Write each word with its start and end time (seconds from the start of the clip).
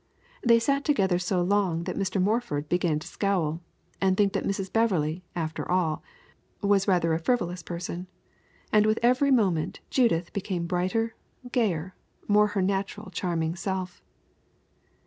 They 0.43 0.57
sat 0.57 0.83
together 0.83 1.19
so 1.19 1.43
long 1.43 1.83
that 1.83 1.95
Mr. 1.95 2.19
Morford 2.19 2.67
began 2.67 2.97
to 2.97 3.07
scowl, 3.07 3.61
and 4.01 4.17
think 4.17 4.33
that 4.33 4.45
Mrs. 4.45 4.73
Beverley, 4.73 5.23
after 5.35 5.69
all, 5.69 6.01
was 6.59 6.87
rather 6.87 7.13
a 7.13 7.19
frivolous 7.19 7.61
person, 7.61 8.07
and 8.73 8.87
with 8.87 8.97
every 9.03 9.29
moment 9.29 9.79
Judith 9.91 10.33
became 10.33 10.65
brighter, 10.65 11.13
gayer, 11.51 11.93
more 12.27 12.47
her 12.57 12.63
natural 12.63 13.11
charming 13.11 13.53
self. 13.55 14.01